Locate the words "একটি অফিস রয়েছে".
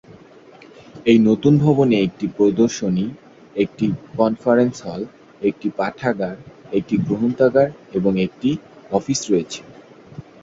8.25-9.61